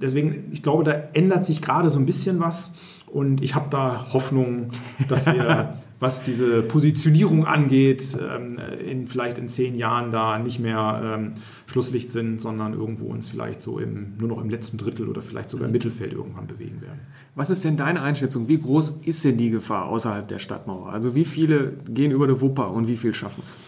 [0.00, 2.76] deswegen, ich glaube, da ändert sich gerade so ein bisschen was.
[3.06, 4.68] Und ich habe da Hoffnung,
[5.08, 11.18] dass wir, was diese Positionierung angeht, ähm, in, vielleicht in zehn Jahren da nicht mehr
[11.18, 11.32] ähm,
[11.66, 15.50] Schlusslicht sind, sondern irgendwo uns vielleicht so im, nur noch im letzten Drittel oder vielleicht
[15.50, 17.00] sogar im Mittelfeld irgendwann bewegen werden.
[17.34, 18.48] Was ist denn deine Einschätzung?
[18.48, 20.90] Wie groß ist denn die Gefahr außerhalb der Stadtmauer?
[20.90, 23.58] Also wie viele gehen über die Wupper und wie viel schaffen es?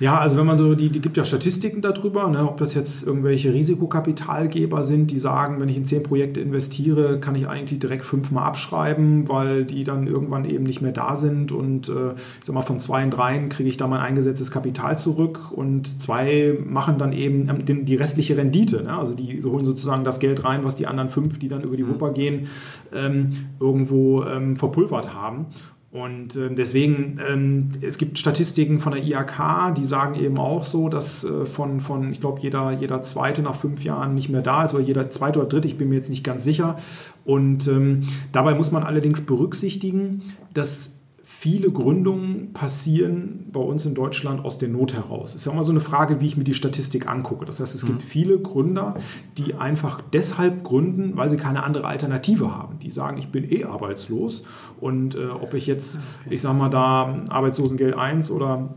[0.00, 3.04] Ja, also wenn man so, die, die gibt ja Statistiken darüber, ne, ob das jetzt
[3.04, 8.04] irgendwelche Risikokapitalgeber sind, die sagen, wenn ich in zehn Projekte investiere, kann ich eigentlich direkt
[8.04, 12.54] fünfmal abschreiben, weil die dann irgendwann eben nicht mehr da sind und äh, ich sag
[12.54, 16.98] mal, von zwei in dreien kriege ich da mein eingesetztes Kapital zurück und zwei machen
[16.98, 18.84] dann eben ähm, die restliche Rendite.
[18.84, 18.96] Ne?
[18.96, 21.82] Also die holen sozusagen das Geld rein, was die anderen fünf, die dann über die
[21.82, 21.94] mhm.
[21.94, 22.46] Wupper gehen,
[22.94, 25.46] ähm, irgendwo ähm, verpulvert haben.
[25.90, 30.90] Und äh, deswegen, ähm, es gibt Statistiken von der IAK, die sagen eben auch so,
[30.90, 34.64] dass äh, von, von, ich glaube, jeder, jeder Zweite nach fünf Jahren nicht mehr da
[34.64, 36.76] ist oder jeder Zweite oder Dritte, ich bin mir jetzt nicht ganz sicher.
[37.24, 40.22] Und ähm, dabei muss man allerdings berücksichtigen,
[40.52, 40.97] dass
[41.40, 45.36] viele Gründungen passieren bei uns in Deutschland aus der Not heraus.
[45.36, 47.46] Ist ja immer so eine Frage, wie ich mir die Statistik angucke.
[47.46, 48.04] Das heißt, es gibt mhm.
[48.04, 48.96] viele Gründer,
[49.36, 52.80] die einfach deshalb gründen, weil sie keine andere Alternative haben.
[52.80, 54.42] Die sagen, ich bin eh arbeitslos
[54.80, 56.34] und äh, ob ich jetzt, okay.
[56.34, 58.74] ich sage mal da Arbeitslosengeld 1 oder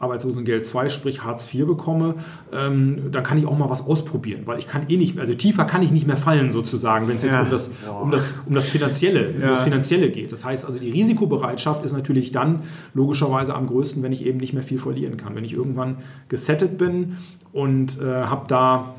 [0.00, 2.16] Arbeitslosengeld 2, sprich Hartz IV bekomme,
[2.52, 5.34] ähm, dann kann ich auch mal was ausprobieren, weil ich kann eh nicht mehr, also
[5.34, 7.42] tiefer kann ich nicht mehr fallen sozusagen, wenn es jetzt ja.
[7.42, 7.70] um, das,
[8.02, 10.32] um, das, um, das Finanzielle, um das Finanzielle geht.
[10.32, 12.62] Das heißt also, die Risikobereitschaft ist natürlich dann
[12.94, 15.34] logischerweise am größten, wenn ich eben nicht mehr viel verlieren kann.
[15.34, 17.18] Wenn ich irgendwann gesettet bin
[17.52, 18.94] und äh, habe da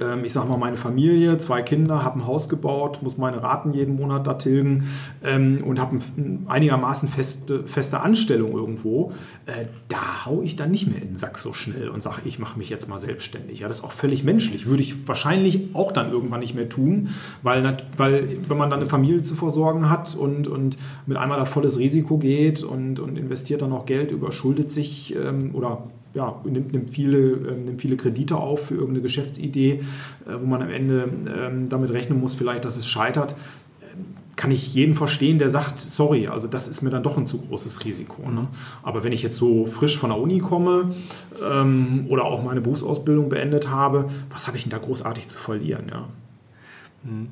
[0.00, 3.72] ähm, ich sage mal, meine Familie, zwei Kinder, habe ein Haus gebaut, muss meine Raten
[3.72, 4.88] jeden Monat da tilgen
[5.24, 9.12] ähm, und habe ein, einigermaßen feste, feste Anstellung irgendwo,
[9.46, 12.38] äh, da haue ich dann nicht mehr in den Sack so schnell und sage, ich
[12.38, 13.60] mache mich jetzt mal selbstständig.
[13.60, 14.66] Ja, das ist auch völlig menschlich.
[14.66, 17.10] Würde ich wahrscheinlich auch dann irgendwann nicht mehr tun,
[17.42, 21.44] weil, weil wenn man dann eine Familie zu versorgen hat und, und mit einmal da
[21.44, 25.84] volles Risiko geht und, und investiert dann noch Geld, überschuldet sich ähm, oder
[26.16, 29.72] ja, nimmt, nimmt, viele, ähm, nimmt viele Kredite auf für irgendeine Geschäftsidee,
[30.26, 33.36] äh, wo man am Ende ähm, damit rechnen muss, vielleicht, dass es scheitert
[34.36, 37.38] kann ich jeden verstehen, der sagt, sorry, also das ist mir dann doch ein zu
[37.38, 38.30] großes Risiko.
[38.30, 38.46] Ne?
[38.82, 40.94] Aber wenn ich jetzt so frisch von der Uni komme
[41.50, 45.86] ähm, oder auch meine Berufsausbildung beendet habe, was habe ich denn da großartig zu verlieren?
[45.90, 46.08] Ja?
[47.04, 47.28] Mhm.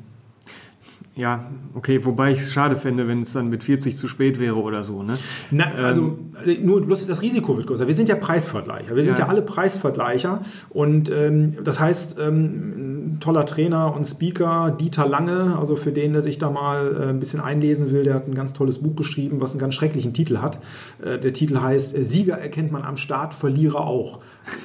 [1.17, 4.57] Ja, okay, wobei ich es schade fände, wenn es dann mit 40 zu spät wäre
[4.57, 5.05] oder so.
[5.05, 5.15] Ne?
[5.53, 7.87] Na, also ähm, nur bloß das Risiko wird größer.
[7.87, 8.97] Wir sind ja Preisvergleicher.
[8.97, 10.43] Wir sind ja, ja alle Preisvergleicher.
[10.71, 16.15] Und ähm, das heißt, ähm, ein toller Trainer und Speaker, Dieter Lange, also für den,
[16.15, 18.97] der sich da mal äh, ein bisschen einlesen will, der hat ein ganz tolles Buch
[18.97, 20.59] geschrieben, was einen ganz schrecklichen Titel hat.
[21.01, 24.19] Äh, der Titel heißt äh, Sieger erkennt man am Start, Verlierer auch.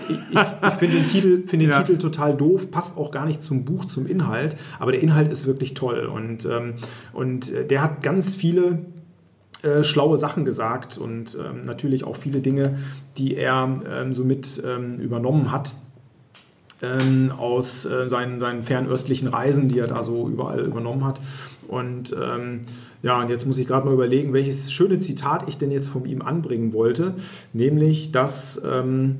[0.10, 1.82] Ich, ich, ich finde den, Titel, find den ja.
[1.82, 4.56] Titel total doof, passt auch gar nicht zum Buch, zum Inhalt.
[4.80, 6.06] Aber der Inhalt ist wirklich toll.
[6.06, 6.74] Und und, ähm,
[7.14, 8.80] und äh, der hat ganz viele
[9.64, 12.78] äh, schlaue Sachen gesagt und ähm, natürlich auch viele Dinge,
[13.18, 15.74] die er ähm, so mit ähm, übernommen hat
[16.82, 21.20] ähm, aus äh, seinen, seinen fernöstlichen Reisen, die er da so überall übernommen hat.
[21.68, 22.62] Und ähm,
[23.04, 26.06] ja, und jetzt muss ich gerade mal überlegen, welches schöne Zitat ich denn jetzt von
[26.06, 27.14] ihm anbringen wollte,
[27.54, 29.18] nämlich dass, ähm,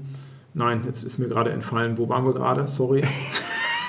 [0.54, 2.68] nein, jetzt ist mir gerade entfallen, wo waren wir gerade?
[2.68, 3.04] Sorry.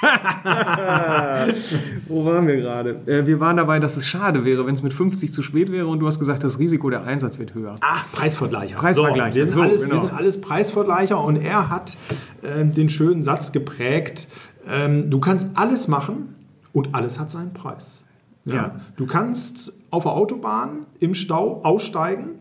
[2.08, 3.00] Wo waren wir gerade?
[3.06, 5.86] Äh, wir waren dabei, dass es schade wäre, wenn es mit 50 zu spät wäre
[5.86, 7.76] und du hast gesagt, das Risiko der Einsatz wird höher.
[7.80, 8.76] Ah, Preisvergleicher.
[8.76, 9.32] Preisvergleicher.
[9.32, 9.94] So, wir, sind so, alles, genau.
[9.94, 11.96] wir sind alles Preisvergleicher und er hat
[12.42, 14.28] ähm, den schönen Satz geprägt,
[14.68, 16.34] ähm, du kannst alles machen
[16.72, 18.06] und alles hat seinen Preis.
[18.44, 18.54] Ja.
[18.54, 18.76] ja.
[18.96, 22.39] Du kannst auf der Autobahn im Stau aussteigen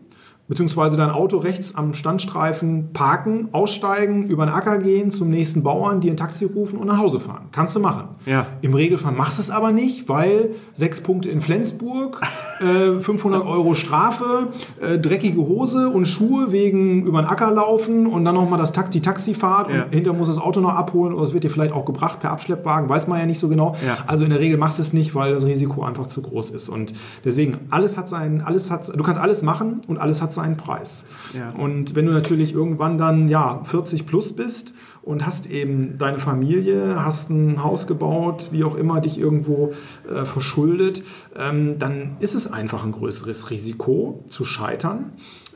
[0.50, 6.00] beziehungsweise dein Auto rechts am Standstreifen parken, aussteigen, über den Acker gehen, zum nächsten Bauern,
[6.00, 7.46] dir ein Taxi rufen und nach Hause fahren.
[7.52, 8.08] Kannst du machen.
[8.26, 8.46] Ja.
[8.60, 12.20] Im Regelfall machst du es aber nicht, weil sechs Punkte in Flensburg,
[12.60, 14.48] äh, 500 Euro Strafe,
[14.80, 18.92] äh, dreckige Hose und Schuhe wegen über den Acker laufen und dann nochmal das Taxi,
[18.92, 19.84] die Taxifahrt ja.
[19.84, 22.30] und hinter muss das Auto noch abholen oder es wird dir vielleicht auch gebracht per
[22.30, 23.76] Abschleppwagen, weiß man ja nicht so genau.
[23.86, 23.98] Ja.
[24.06, 26.68] Also in der Regel machst du es nicht, weil das Risiko einfach zu groß ist.
[26.68, 26.92] Und
[27.24, 31.06] deswegen, alles hat sein, alles hat, du kannst alles machen und alles hat seinen Preis.
[31.32, 31.52] Ja.
[31.56, 37.02] Und wenn du natürlich irgendwann dann ja 40 plus bist und hast eben deine Familie,
[37.02, 39.72] hast ein Haus gebaut, wie auch immer, dich irgendwo
[40.08, 41.02] äh, verschuldet,
[41.36, 45.12] ähm, dann ist es einfach ein größeres Risiko zu scheitern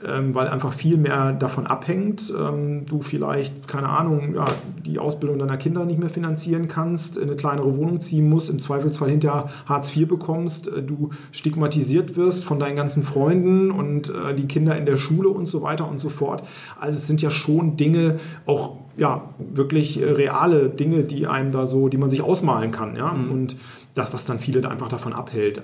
[0.07, 2.33] ähm, weil einfach viel mehr davon abhängt.
[2.39, 4.45] Ähm, du vielleicht, keine Ahnung, ja,
[4.85, 8.59] die Ausbildung deiner Kinder nicht mehr finanzieren kannst, in eine kleinere Wohnung ziehen musst, im
[8.59, 14.35] Zweifelsfall hinterher Hartz IV bekommst, äh, du stigmatisiert wirst von deinen ganzen Freunden und äh,
[14.35, 16.43] die Kinder in der Schule und so weiter und so fort.
[16.79, 21.67] Also es sind ja schon Dinge, auch ja, wirklich äh, reale Dinge, die einem da
[21.67, 22.97] so, die man sich ausmalen kann.
[22.97, 23.13] Ja?
[23.13, 23.31] Mhm.
[23.31, 23.57] Und
[23.95, 25.63] das, was dann viele einfach davon abhält,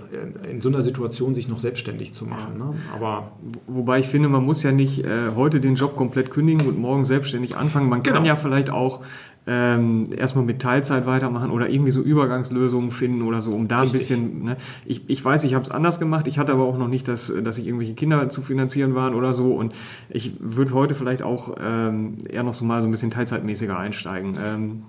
[0.48, 2.58] in so einer Situation sich noch selbstständig zu machen.
[2.58, 2.74] Ne?
[2.94, 3.32] Aber
[3.66, 7.04] Wobei ich finde, man muss ja nicht äh, heute den Job komplett kündigen und morgen
[7.04, 7.88] selbstständig anfangen.
[7.88, 8.16] Man genau.
[8.16, 9.00] kann ja vielleicht auch
[9.46, 14.12] ähm, erstmal mit Teilzeit weitermachen oder irgendwie so Übergangslösungen finden oder so, um da Richtig.
[14.12, 14.44] ein bisschen.
[14.44, 14.56] Ne?
[14.84, 16.26] Ich, ich weiß, ich habe es anders gemacht.
[16.28, 19.32] Ich hatte aber auch noch nicht, dass, dass ich irgendwelche Kinder zu finanzieren waren oder
[19.32, 19.52] so.
[19.54, 19.74] Und
[20.10, 24.36] ich würde heute vielleicht auch ähm, eher noch so mal so ein bisschen teilzeitmäßiger einsteigen.
[24.44, 24.82] Ähm,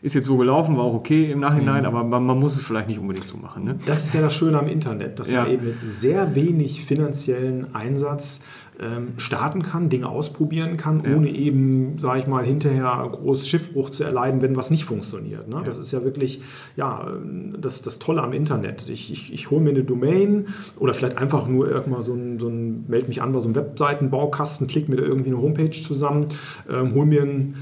[0.00, 1.88] ist jetzt so gelaufen, war auch okay im Nachhinein, mhm.
[1.88, 3.64] aber man, man, muss es vielleicht nicht unbedingt so machen.
[3.64, 3.78] Ne?
[3.86, 5.42] Das ist ja das Schöne am Internet, dass ja.
[5.42, 8.44] man eben mit sehr wenig finanziellen Einsatz
[8.80, 11.16] ähm, starten kann, Dinge ausprobieren kann, ja.
[11.16, 15.48] ohne eben, sage ich mal, hinterher groß Schiffbruch zu erleiden, wenn was nicht funktioniert.
[15.48, 15.56] Ne?
[15.56, 15.62] Ja.
[15.62, 16.42] Das ist ja wirklich
[16.76, 17.10] ja,
[17.58, 18.88] das, das Tolle am Internet.
[18.88, 22.48] Ich, ich, ich hole mir eine Domain oder vielleicht einfach nur irgendwann so ein, so
[22.48, 26.26] ein melde mich an bei so einem Webseitenbaukasten, klick mir da irgendwie eine Homepage zusammen,
[26.70, 27.56] ähm, hol mir einen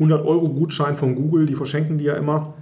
[0.00, 2.53] 100-Euro-Gutschein von Google, die verschenken die ja immer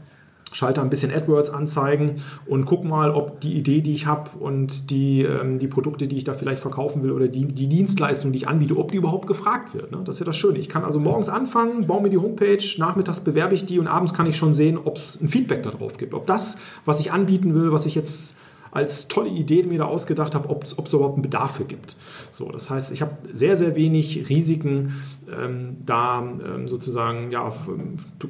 [0.53, 4.91] schalte ein bisschen AdWords anzeigen und guck mal, ob die Idee, die ich habe und
[4.91, 8.39] die, ähm, die Produkte, die ich da vielleicht verkaufen will oder die, die Dienstleistung, die
[8.39, 9.91] ich anbiete, ob die überhaupt gefragt wird.
[9.91, 9.99] Ne?
[10.05, 10.59] Das ist ja das Schöne.
[10.59, 14.15] Ich kann also morgens anfangen, baue mir die Homepage, nachmittags bewerbe ich die und abends
[14.15, 16.15] kann ich schon sehen, ob es ein Feedback darauf gibt.
[16.15, 18.37] Ob das, was ich anbieten will, was ich jetzt
[18.73, 21.95] als tolle Idee mir da ausgedacht habe, ob es überhaupt einen Bedarf für gibt.
[22.31, 24.95] So, das heißt, ich habe sehr, sehr wenig Risiken,
[25.31, 27.53] ähm, da ähm, sozusagen ja,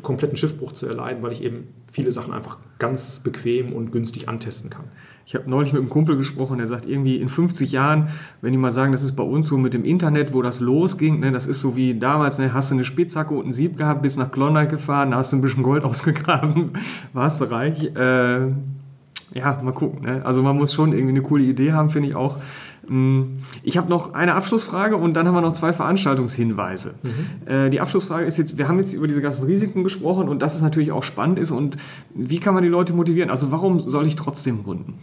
[0.03, 4.69] kompletten Schiffbruch zu erleiden, weil ich eben viele Sachen einfach ganz bequem und günstig antesten
[4.69, 4.87] kann.
[5.25, 8.09] Ich habe neulich mit einem Kumpel gesprochen, der sagt, irgendwie in 50 Jahren,
[8.41, 11.21] wenn die mal sagen, das ist bei uns so mit dem Internet, wo das losging,
[11.21, 14.03] ne, das ist so wie damals, ne, hast du eine Spitzhacke und ein Sieb gehabt,
[14.03, 16.73] bist nach Klondike gefahren, hast du ein bisschen Gold ausgegraben,
[17.13, 17.95] warst du reich.
[17.95, 18.49] Äh,
[19.35, 20.03] ja, mal gucken.
[20.03, 20.25] Ne?
[20.25, 22.39] Also man muss schon irgendwie eine coole Idee haben, finde ich auch.
[22.89, 26.95] Mm, ich habe noch eine Abschlussfrage und dann haben wir noch zwei Veranstaltungshinweise.
[27.03, 27.49] Mhm.
[27.49, 30.57] Äh, die Abschlussfrage ist jetzt, wir haben jetzt über diese ganzen Risiken gesprochen und dass
[30.57, 31.77] es natürlich auch spannend ist und
[32.15, 33.31] wie kann man die Leute motivieren?
[33.31, 34.95] Also warum soll ich trotzdem gründen?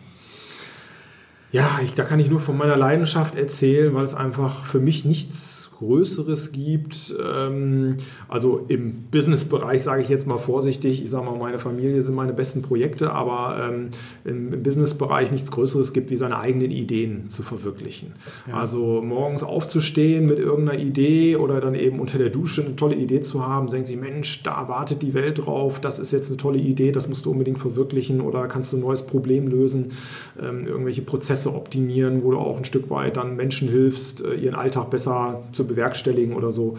[1.51, 5.05] Ja, ich, da kann ich nur von meiner Leidenschaft erzählen, weil es einfach für mich
[5.05, 7.15] nichts Größeres gibt.
[7.25, 12.15] Ähm, also im Business-Bereich sage ich jetzt mal vorsichtig, ich sage mal, meine Familie sind
[12.15, 13.89] meine besten Projekte, aber ähm,
[14.25, 18.11] im, Business-Bereich nichts Größeres gibt, wie seine eigenen Ideen zu verwirklichen.
[18.45, 18.55] Ja.
[18.55, 23.21] Also morgens aufzustehen mit irgendeiner Idee oder dann eben unter der Dusche eine tolle Idee
[23.21, 26.59] zu haben, denken Sie, Mensch, da wartet die Welt drauf, das ist jetzt eine tolle
[26.59, 29.93] Idee, das musst du unbedingt verwirklichen oder kannst du ein neues Problem lösen,
[30.41, 34.55] ähm, irgendwelche Prozesse optimieren, wo du auch ein Stück weit dann Menschen hilfst, äh, ihren
[34.55, 36.75] Alltag besser zu bewerkstelligen oder so.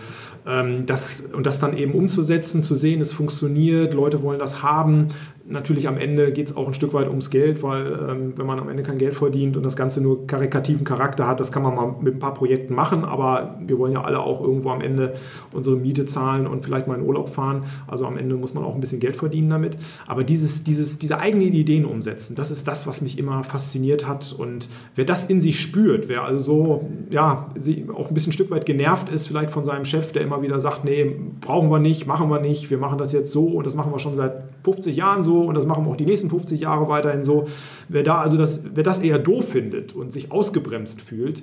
[0.46, 5.08] Ähm, das, und das dann eben umzusetzen, zu sehen, es funktioniert, Leute wollen das haben,
[5.46, 8.58] natürlich am Ende geht es auch ein Stück weit ums Geld, weil ähm, wenn man
[8.58, 11.74] am Ende kein Geld verdient und das Ganze nur karikativen Charakter hat, das kann man
[11.74, 15.14] mal mit ein paar Projekten machen, aber wir wollen ja alle auch irgendwo am Ende
[15.52, 17.64] unsere Miete zahlen und vielleicht mal in Urlaub fahren.
[17.86, 19.76] Also am Ende muss man auch ein bisschen Geld verdienen damit.
[20.06, 24.34] Aber dieses, dieses, diese eigenen Ideen umsetzen, das ist das, was mich immer fasziniert hat.
[24.36, 27.48] Und wer das in sich spürt, wer also so, ja,
[27.94, 30.60] auch ein bisschen ein Stück weit genervt ist, vielleicht von seinem Chef, der immer wieder
[30.60, 33.74] sagt, nee, brauchen wir nicht, machen wir nicht, wir machen das jetzt so und das
[33.74, 36.60] machen wir schon seit 50 Jahren so und das machen wir auch die nächsten 50
[36.60, 37.46] Jahre weiterhin so.
[37.88, 41.42] Wer da also das, wer das eher doof findet und sich ausgebremst fühlt,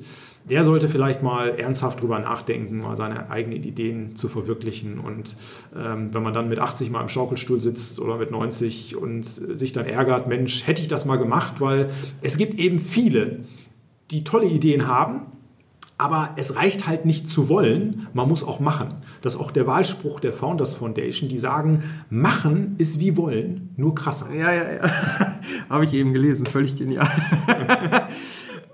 [0.49, 4.99] der sollte vielleicht mal ernsthaft drüber nachdenken, mal seine eigenen Ideen zu verwirklichen.
[4.99, 5.35] Und
[5.75, 9.73] ähm, wenn man dann mit 80 mal im Schaukelstuhl sitzt oder mit 90 und sich
[9.73, 11.89] dann ärgert, Mensch, hätte ich das mal gemacht, weil
[12.21, 13.39] es gibt eben viele,
[14.11, 15.36] die tolle Ideen haben,
[15.97, 18.89] aber es reicht halt nicht zu wollen, man muss auch machen.
[19.21, 23.95] Das ist auch der Wahlspruch der Founders Foundation, die sagen, machen ist wie wollen, nur
[23.95, 24.31] krasser.
[24.31, 24.91] Ja, ja, ja.
[25.69, 27.07] Habe ich eben gelesen, völlig genial.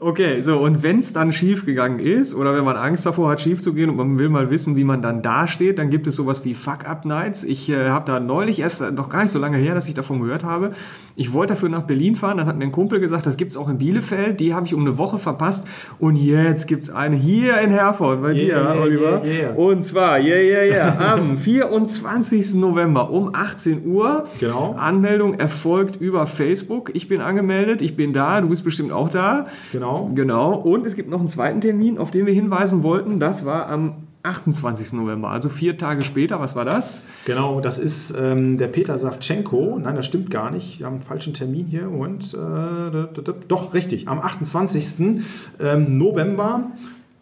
[0.05, 3.39] Okay, so und wenn es dann schief gegangen ist oder wenn man Angst davor hat,
[3.39, 6.17] schief zu gehen und man will mal wissen, wie man dann dasteht, dann gibt es
[6.17, 7.45] sowas wie Fuck-Up-Nights.
[7.45, 9.93] Ich äh, habe da neulich erst äh, noch gar nicht so lange her, dass ich
[9.93, 10.73] davon gehört habe.
[11.15, 13.57] Ich wollte dafür nach Berlin fahren, dann hat mir ein Kumpel gesagt, das gibt es
[13.57, 14.41] auch in Bielefeld.
[14.41, 15.65] Die habe ich um eine Woche verpasst
[15.99, 19.21] und jetzt gibt es eine hier in Herford bei yeah, dir, yeah, Oliver.
[19.23, 22.55] Yeah, und zwar, yeah, yeah, yeah, am 24.
[22.55, 24.25] November um 18 Uhr.
[24.41, 24.75] Genau.
[24.77, 26.91] Anmeldung erfolgt über Facebook.
[26.93, 29.45] Ich bin angemeldet, ich bin da, du bist bestimmt auch da.
[29.71, 29.92] Genau.
[30.01, 30.23] Genau.
[30.23, 30.55] Genau.
[30.55, 33.19] Und es gibt noch einen zweiten Termin, auf den wir hinweisen wollten.
[33.19, 34.93] Das war am 28.
[34.93, 36.39] November, also vier Tage später.
[36.39, 37.03] Was war das?
[37.25, 39.77] Genau, das ist ähm, der Peter Savchenko.
[39.81, 40.79] Nein, das stimmt gar nicht.
[40.79, 41.89] Wir haben einen falschen Termin hier.
[41.91, 45.21] Und äh, doch, richtig, am 28.
[45.59, 46.71] Ähm, November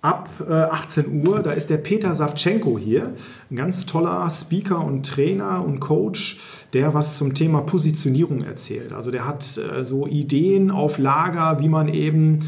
[0.02, 1.42] ab äh, 18 Uhr.
[1.42, 3.14] Da ist der Peter Savchenko hier,
[3.50, 6.40] ein ganz toller Speaker und Trainer und Coach,
[6.74, 8.94] der was zum Thema Positionierung erzählt.
[8.94, 12.40] Also der hat äh, so Ideen auf Lager, wie man eben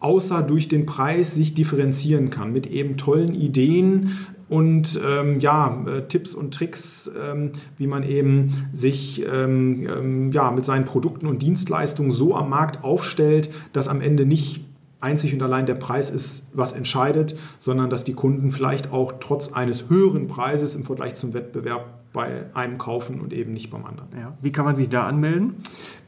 [0.00, 6.02] außer durch den Preis sich differenzieren kann mit eben tollen Ideen und ähm, ja, äh,
[6.08, 11.40] Tipps und Tricks, ähm, wie man eben sich ähm, ähm ja, mit seinen Produkten und
[11.40, 14.62] Dienstleistungen so am Markt aufstellt, dass am Ende nicht
[15.02, 19.52] einzig und allein der Preis ist, was entscheidet, sondern dass die Kunden vielleicht auch trotz
[19.52, 24.08] eines höheren Preises im Vergleich zum Wettbewerb bei einem kaufen und eben nicht beim anderen.
[24.18, 24.36] Ja.
[24.42, 25.56] Wie kann man sich da anmelden?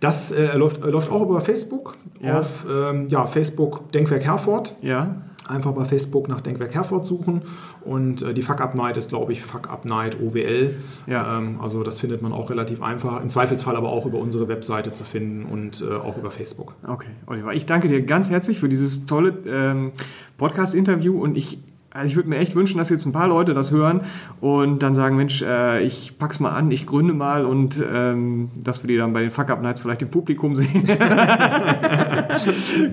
[0.01, 1.95] Das äh, läuft, äh, läuft, auch über Facebook.
[2.21, 2.41] Ja.
[2.41, 4.77] Auf ähm, ja, Facebook Denkwerk Herford.
[4.83, 5.23] Ja.
[5.47, 7.43] Einfach bei Facebook nach Denkwerk Herford suchen.
[7.83, 10.77] Und äh, die Fuck Up Night ist, glaube ich, Fuck Up Night OWL.
[11.07, 11.39] Ja.
[11.39, 13.23] Ähm, also das findet man auch relativ einfach.
[13.23, 16.75] Im Zweifelsfall aber auch über unsere Webseite zu finden und äh, auch über Facebook.
[16.87, 19.93] Okay, Oliver, ich danke dir ganz herzlich für dieses tolle ähm,
[20.39, 21.59] Podcast-Interview und ich
[21.95, 24.01] also ich würde mir echt wünschen, dass jetzt ein paar Leute das hören
[24.41, 28.83] und dann sagen, Mensch, äh, ich pack's mal an, ich gründe mal und ähm, dass
[28.83, 30.85] wir die dann bei den Fuck-Up-Nights vielleicht im Publikum sehen.
[30.87, 30.99] genau.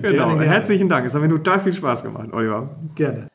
[0.00, 0.44] gerne.
[0.44, 1.04] Herzlichen Dank.
[1.04, 2.70] Es hat mir total viel Spaß gemacht, Oliver.
[2.94, 3.31] Gerne.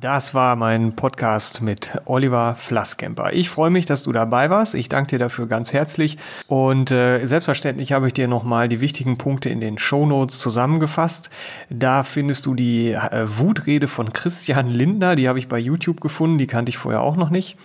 [0.00, 3.34] Das war mein Podcast mit Oliver Flasskemper.
[3.34, 4.74] Ich freue mich, dass du dabei warst.
[4.74, 6.16] Ich danke dir dafür ganz herzlich.
[6.46, 11.28] Und äh, selbstverständlich habe ich dir nochmal die wichtigen Punkte in den Show Notes zusammengefasst.
[11.68, 15.14] Da findest du die äh, Wutrede von Christian Lindner.
[15.14, 16.38] Die habe ich bei YouTube gefunden.
[16.38, 17.58] Die kannte ich vorher auch noch nicht.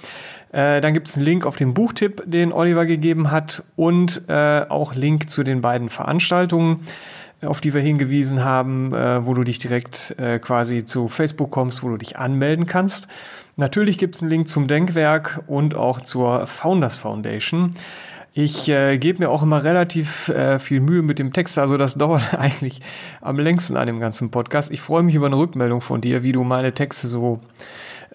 [0.51, 3.63] Äh, dann gibt es einen Link auf den Buchtipp, den Oliver gegeben hat.
[3.77, 6.81] Und äh, auch Link zu den beiden Veranstaltungen
[7.41, 11.83] auf die wir hingewiesen haben, äh, wo du dich direkt äh, quasi zu Facebook kommst,
[11.83, 13.07] wo du dich anmelden kannst.
[13.55, 17.73] Natürlich gibt es einen Link zum Denkwerk und auch zur Founders Foundation.
[18.33, 21.95] Ich äh, gebe mir auch immer relativ äh, viel Mühe mit dem Text, also das
[21.97, 22.81] dauert eigentlich
[23.21, 24.71] am längsten an dem ganzen Podcast.
[24.71, 27.39] Ich freue mich über eine Rückmeldung von dir, wie du meine Texte so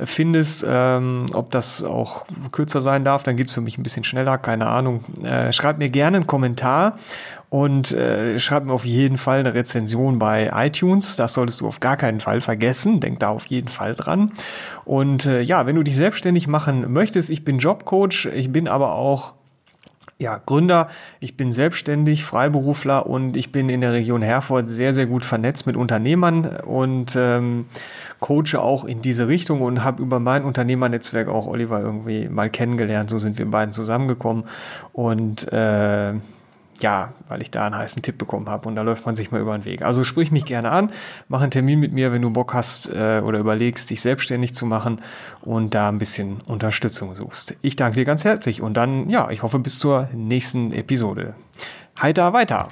[0.05, 4.05] findest, ähm, ob das auch kürzer sein darf, dann geht es für mich ein bisschen
[4.05, 5.05] schneller, keine Ahnung.
[5.25, 6.99] Äh, schreib mir gerne einen Kommentar
[7.53, 11.17] und äh, schreib mir auf jeden Fall eine Rezension bei iTunes.
[11.17, 13.01] Das solltest du auf gar keinen Fall vergessen.
[13.01, 14.33] Denk da auf jeden Fall dran.
[14.87, 18.95] Und äh, ja, wenn du dich selbstständig machen möchtest, ich bin Jobcoach, ich bin aber
[18.95, 19.35] auch
[20.17, 20.88] ja, Gründer,
[21.21, 25.67] ich bin selbstständig, Freiberufler und ich bin in der Region Herford sehr, sehr gut vernetzt
[25.67, 27.67] mit Unternehmern und ähm,
[28.19, 33.11] coache auch in diese Richtung und habe über mein Unternehmernetzwerk auch Oliver irgendwie mal kennengelernt.
[33.11, 34.45] So sind wir beiden zusammengekommen
[34.95, 36.15] und äh,
[36.81, 39.41] ja, weil ich da einen heißen Tipp bekommen habe und da läuft man sich mal
[39.41, 39.83] über den Weg.
[39.83, 40.91] Also sprich mich gerne an,
[41.29, 44.67] mach einen Termin mit mir, wenn du Bock hast äh, oder überlegst, dich selbstständig zu
[44.67, 45.01] machen
[45.43, 47.57] und da ein bisschen Unterstützung suchst.
[47.63, 51.35] Ich danke dir ganz herzlich und dann, ja, ich hoffe bis zur nächsten Episode.
[52.01, 52.69] Heiter weiter!